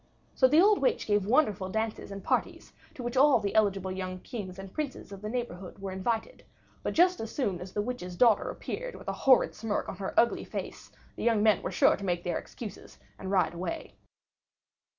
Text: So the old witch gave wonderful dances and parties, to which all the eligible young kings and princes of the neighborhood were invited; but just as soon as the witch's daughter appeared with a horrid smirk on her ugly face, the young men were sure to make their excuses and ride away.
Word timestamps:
So 0.33 0.47
the 0.47 0.59
old 0.59 0.81
witch 0.81 1.05
gave 1.05 1.27
wonderful 1.27 1.69
dances 1.69 2.09
and 2.09 2.23
parties, 2.23 2.73
to 2.95 3.03
which 3.03 3.15
all 3.15 3.39
the 3.39 3.53
eligible 3.53 3.91
young 3.91 4.17
kings 4.21 4.57
and 4.57 4.73
princes 4.73 5.11
of 5.11 5.21
the 5.21 5.29
neighborhood 5.29 5.77
were 5.77 5.91
invited; 5.91 6.43
but 6.81 6.95
just 6.95 7.19
as 7.19 7.31
soon 7.31 7.61
as 7.61 7.71
the 7.71 7.83
witch's 7.83 8.15
daughter 8.15 8.49
appeared 8.49 8.95
with 8.95 9.07
a 9.09 9.13
horrid 9.13 9.53
smirk 9.53 9.87
on 9.87 9.97
her 9.97 10.19
ugly 10.19 10.43
face, 10.43 10.91
the 11.15 11.23
young 11.23 11.43
men 11.43 11.61
were 11.61 11.71
sure 11.71 11.95
to 11.97 12.03
make 12.03 12.23
their 12.23 12.39
excuses 12.39 12.97
and 13.19 13.29
ride 13.29 13.53
away. 13.53 13.93